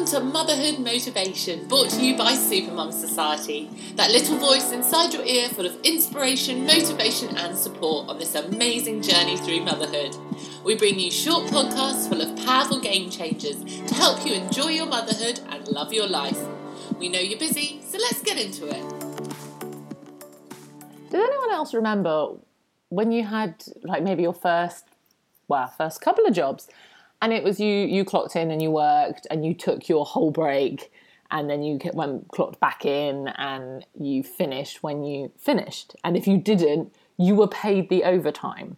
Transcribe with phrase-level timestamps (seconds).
[0.00, 3.68] Welcome to Motherhood Motivation, brought to you by Supermum Society.
[3.96, 9.02] That little voice inside your ear full of inspiration, motivation, and support on this amazing
[9.02, 10.16] journey through motherhood.
[10.64, 14.86] We bring you short podcasts full of powerful game changers to help you enjoy your
[14.86, 16.38] motherhood and love your life.
[16.98, 18.88] We know you're busy, so let's get into it.
[21.10, 22.36] Does anyone else remember
[22.88, 24.86] when you had like maybe your first,
[25.46, 26.68] well, first couple of jobs,
[27.22, 30.30] and it was you you clocked in and you worked and you took your whole
[30.30, 30.92] break,
[31.30, 36.26] and then you went clocked back in and you finished when you finished, and if
[36.26, 38.76] you didn't, you were paid the overtime.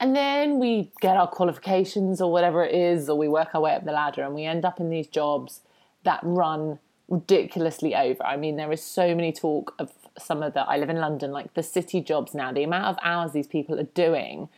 [0.00, 3.74] And then we get our qualifications or whatever it is, or we work our way
[3.76, 5.60] up the ladder and we end up in these jobs
[6.02, 8.24] that run ridiculously over.
[8.24, 11.30] I mean, there is so many talk of some of the, I live in London,
[11.30, 14.48] like the city jobs now, the amount of hours these people are doing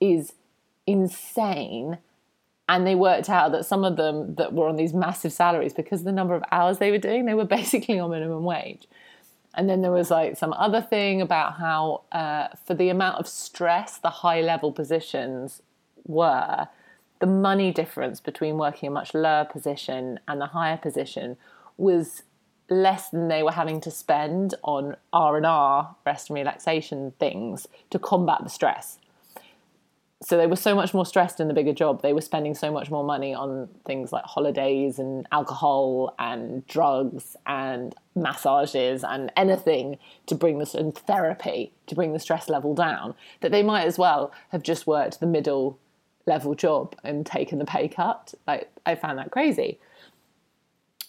[0.00, 0.34] is
[0.86, 1.96] insane.
[2.68, 6.04] And they worked out that some of them that were on these massive salaries because
[6.04, 8.86] the number of hours they were doing, they were basically on minimum wage.
[9.56, 13.28] And then there was like some other thing about how, uh, for the amount of
[13.28, 15.62] stress the high level positions
[16.06, 16.68] were,
[17.20, 21.36] the money difference between working a much lower position and the higher position
[21.76, 22.22] was
[22.68, 27.68] less than they were having to spend on R and R, rest and relaxation things
[27.90, 28.98] to combat the stress
[30.24, 32.00] so they were so much more stressed in the bigger job.
[32.00, 37.36] They were spending so much more money on things like holidays and alcohol and drugs
[37.46, 43.14] and massages and anything to bring this and therapy to bring the stress level down
[43.40, 45.78] that they might as well have just worked the middle
[46.26, 48.32] level job and taken the pay cut.
[48.46, 49.78] Like I found that crazy.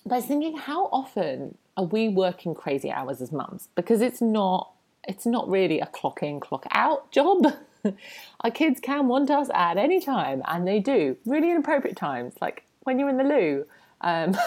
[0.05, 3.69] But I was thinking, how often are we working crazy hours as mums?
[3.75, 4.71] Because it's not
[5.07, 7.45] it's not really a clock in, clock out job.
[8.41, 11.17] Our kids can want us at any time, and they do.
[11.25, 13.65] Really inappropriate times, like when you're in the loo.
[14.01, 14.37] Um,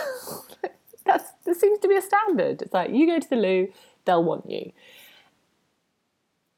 [1.04, 2.62] that's there seems to be a standard.
[2.62, 3.72] It's like you go to the loo,
[4.04, 4.72] they'll want you.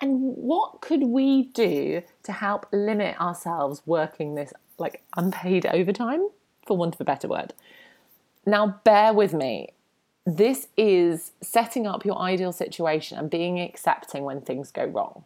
[0.03, 6.28] And what could we do to help limit ourselves working this like unpaid overtime,
[6.66, 7.53] for want of a better word?
[8.47, 9.69] Now, bear with me.
[10.25, 15.25] This is setting up your ideal situation and being accepting when things go wrong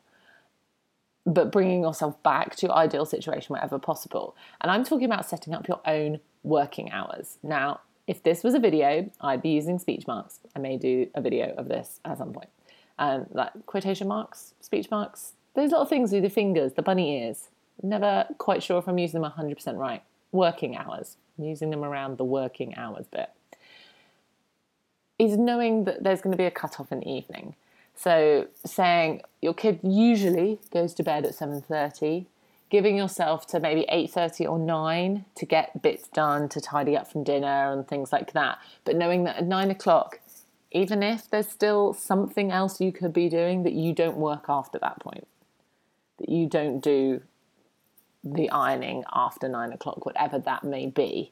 [1.26, 4.36] but bringing yourself back to your ideal situation wherever possible.
[4.60, 7.38] And I'm talking about setting up your own working hours.
[7.42, 10.40] Now, if this was a video, I'd be using speech marks.
[10.54, 12.50] I may do a video of this at some point.
[12.98, 17.48] Um, like quotation marks, speech marks, those little things with the fingers, the bunny ears.
[17.82, 20.02] Never quite sure if I'm using them 100% right.
[20.32, 23.30] Working hours, I'm using them around the working hours bit.
[25.18, 27.54] Is knowing that there's going to be a cut off in the evening.
[27.94, 32.26] So saying your kid usually goes to bed at 7:30,
[32.70, 37.24] giving yourself to maybe 8:30 or 9 to get bits done, to tidy up from
[37.24, 38.58] dinner and things like that.
[38.84, 40.20] But knowing that at 9 o'clock,
[40.72, 44.78] even if there's still something else you could be doing, that you don't work after
[44.80, 45.28] that point,
[46.18, 47.22] that you don't do
[48.24, 51.30] the ironing after nine o'clock, whatever that may be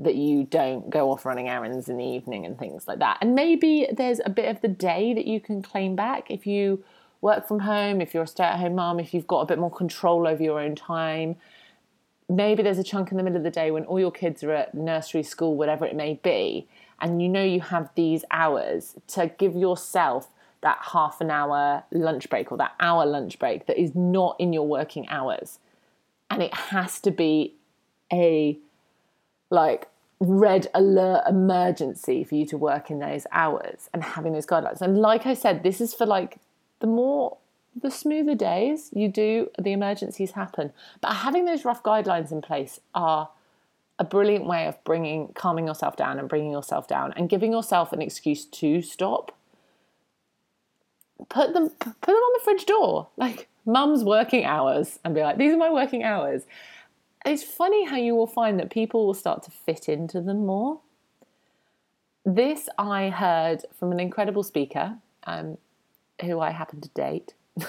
[0.00, 3.18] that you don't go off running errands in the evening and things like that.
[3.20, 6.84] And maybe there's a bit of the day that you can claim back if you
[7.20, 9.58] work from home, if you're a stay at home mom, if you've got a bit
[9.58, 11.36] more control over your own time.
[12.28, 14.52] Maybe there's a chunk in the middle of the day when all your kids are
[14.52, 16.68] at nursery, school, whatever it may be,
[17.00, 20.28] and you know you have these hours to give yourself
[20.62, 24.52] that half an hour lunch break or that hour lunch break that is not in
[24.52, 25.58] your working hours.
[26.30, 27.54] And it has to be
[28.12, 28.58] a
[29.50, 34.80] like red alert emergency for you to work in those hours and having those guidelines.
[34.80, 36.38] And like I said, this is for like
[36.80, 37.36] the more
[37.80, 40.72] the smoother days you do, the emergencies happen.
[41.00, 43.28] But having those rough guidelines in place are
[43.98, 47.92] a brilliant way of bringing calming yourself down and bringing yourself down and giving yourself
[47.92, 49.36] an excuse to stop.
[51.28, 55.38] Put them put them on the fridge door, like mum's working hours, and be like,
[55.38, 56.42] these are my working hours
[57.26, 60.80] it's funny how you will find that people will start to fit into them more.
[62.24, 65.58] This I heard from an incredible speaker um,
[66.22, 67.34] who I happen to date.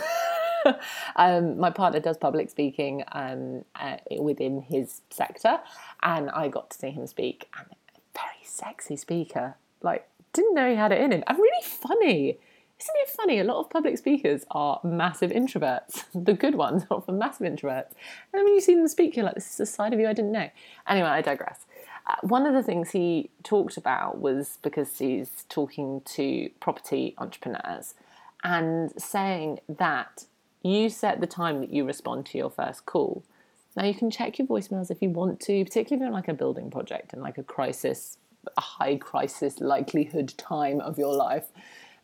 [1.16, 5.60] um, my partner does public speaking um, uh, within his sector,
[6.04, 7.50] and I got to see him speak.
[7.58, 11.64] And a very sexy speaker, like didn't know he had it in him, and really
[11.64, 12.38] funny.
[12.80, 13.40] Isn't it funny?
[13.40, 16.04] A lot of public speakers are massive introverts.
[16.14, 17.92] The good ones are often massive introverts.
[18.34, 20.14] And when you see them speak, you're like, this is a side of you I
[20.14, 20.50] didn't know.
[20.88, 21.66] Anyway, I digress.
[22.06, 27.96] Uh, one of the things he talked about was because he's talking to property entrepreneurs
[28.44, 30.26] and saying that
[30.64, 33.24] you set the time that you respond to your first call.
[33.76, 36.28] Now you can check your voicemails if you want to, particularly if you're on like
[36.28, 38.18] a building project and like a crisis,
[38.56, 41.48] a high crisis likelihood time of your life,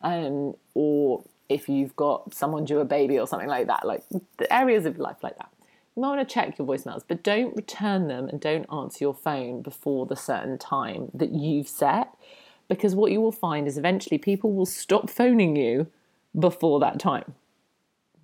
[0.04, 4.02] um, or if you've got someone due a baby or something like that, like
[4.36, 5.48] the areas of your life like that.
[5.96, 9.14] You might want to check your voicemails, but don't return them and don't answer your
[9.14, 12.14] phone before the certain time that you've set.
[12.68, 15.86] Because what you will find is eventually people will stop phoning you
[16.38, 17.34] before that time.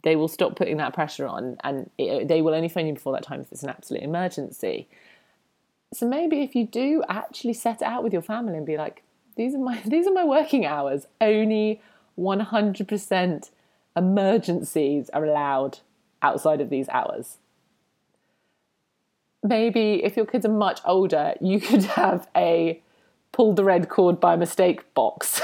[0.02, 3.12] They will stop putting that pressure on and it, they will only phone you before
[3.12, 4.88] that time if it's an absolute emergency.
[5.92, 9.02] So maybe if you do actually set it out with your family and be like,
[9.36, 11.06] these are my these are my working hours.
[11.20, 11.80] Only
[12.18, 13.50] 100%
[13.96, 15.78] emergencies are allowed
[16.22, 17.38] outside of these hours
[19.42, 22.80] maybe if your kids are much older, you could have a
[23.32, 25.40] pull the red cord by mistake box.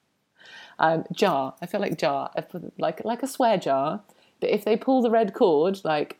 [0.78, 1.54] um, jar.
[1.60, 2.30] I feel like jar,
[2.78, 4.02] like like a swear jar.
[4.40, 6.18] But if they pull the red cord, like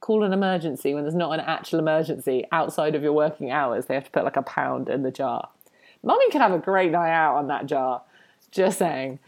[0.00, 3.94] call an emergency when there's not an actual emergency outside of your working hours, they
[3.94, 5.50] have to put like a pound in the jar.
[6.06, 8.02] Mummy can have a great night out on that jar.
[8.50, 9.18] Just saying.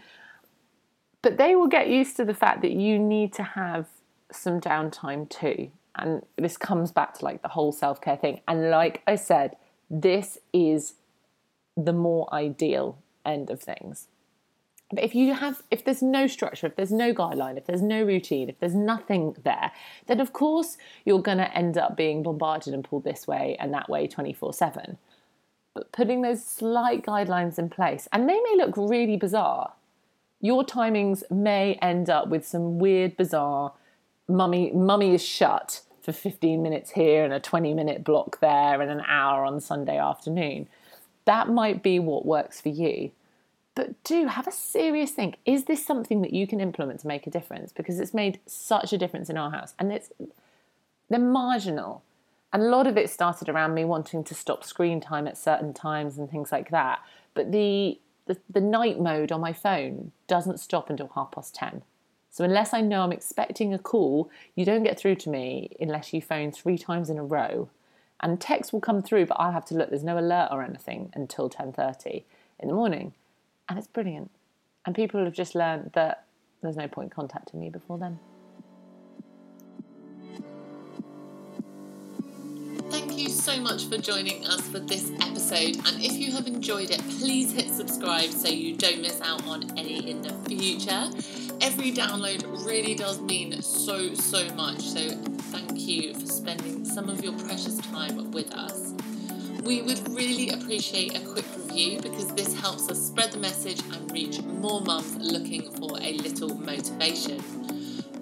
[1.20, 3.86] But they will get used to the fact that you need to have
[4.32, 8.40] some downtime too and this comes back to like the whole self care thing.
[8.48, 9.56] And like I said,
[9.90, 10.94] this is
[11.76, 14.08] the more ideal end of things.
[14.90, 18.02] But if you have, if there's no structure, if there's no guideline, if there's no
[18.02, 19.70] routine, if there's nothing there,
[20.06, 23.74] then of course you're going to end up being bombarded and pulled this way and
[23.74, 24.96] that way 24 7.
[25.78, 29.74] But putting those slight guidelines in place, and they may look really bizarre,
[30.40, 33.74] your timings may end up with some weird, bizarre,
[34.26, 38.90] mummy, mummy is shut for 15 minutes here and a 20 minute block there and
[38.90, 40.66] an hour on Sunday afternoon.
[41.26, 43.12] That might be what works for you.
[43.76, 45.36] But do have a serious think.
[45.44, 47.70] Is this something that you can implement to make a difference?
[47.70, 49.74] Because it's made such a difference in our house.
[49.78, 50.10] And it's
[51.08, 52.02] they're marginal.
[52.52, 55.74] And a lot of it started around me wanting to stop screen time at certain
[55.74, 57.00] times and things like that.
[57.34, 61.82] But the the, the night mode on my phone doesn't stop until half past ten.
[62.30, 66.12] So unless I know I'm expecting a call, you don't get through to me unless
[66.12, 67.70] you phone three times in a row.
[68.20, 69.88] And text will come through, but I'll have to look.
[69.88, 72.24] There's no alert or anything until 10:30
[72.58, 73.14] in the morning,
[73.68, 74.30] and it's brilliant.
[74.84, 76.24] And people have just learned that
[76.62, 78.18] there's no point contacting me before then.
[83.18, 85.74] Thank you so much for joining us for this episode.
[85.88, 89.76] And if you have enjoyed it, please hit subscribe so you don't miss out on
[89.76, 91.10] any in the future.
[91.60, 94.82] Every download really does mean so, so much.
[94.82, 95.00] So
[95.50, 98.94] thank you for spending some of your precious time with us.
[99.64, 104.12] We would really appreciate a quick review because this helps us spread the message and
[104.12, 107.42] reach more mums looking for a little motivation.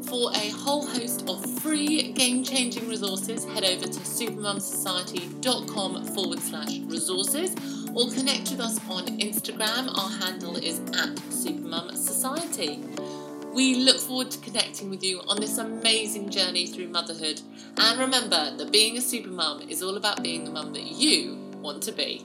[0.06, 6.79] For a whole host of free game changing resources, head over to supermumsociety.com forward slash
[6.87, 7.56] resources
[7.93, 9.93] or connect with us on Instagram.
[9.99, 12.79] Our handle is at supermumsociety.
[13.53, 17.41] We look forward to connecting with you on this amazing journey through motherhood.
[17.76, 21.82] And remember that being a supermum is all about being the mum that you want
[21.82, 22.25] to be.